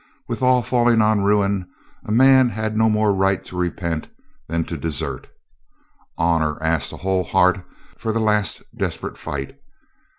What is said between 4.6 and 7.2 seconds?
to desert. Honor asked a